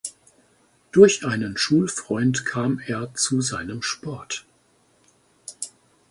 Durch 0.91 1.23
einen 1.27 1.57
Schulfreund 1.57 2.43
kam 2.43 2.79
er 2.83 3.13
zu 3.13 3.39
seinem 3.41 3.83
Sport. 3.83 4.45